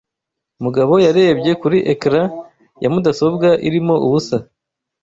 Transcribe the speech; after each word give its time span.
Mugabo 0.63 0.93
yarebye 1.05 1.51
kuri 1.61 1.77
ecran 1.93 2.27
ya 2.81 2.89
mudasobwa 2.93 3.47
irimo 3.67 3.95
ubusa. 4.05 4.37